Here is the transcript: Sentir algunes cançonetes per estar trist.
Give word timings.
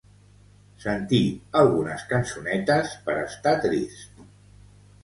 Sentir 0.85 1.19
algunes 1.61 2.07
cançonetes 2.15 2.99
per 3.07 3.21
estar 3.29 3.57
trist. 3.69 4.27